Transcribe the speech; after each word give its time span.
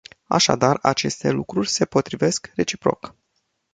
Așadar, 0.27 0.79
aceste 0.81 1.29
lucruri 1.29 1.69
se 1.69 1.85
potrivesc 1.85 2.51
reciproc. 2.55 3.15